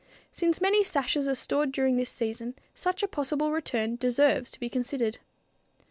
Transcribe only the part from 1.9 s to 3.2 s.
this season, such a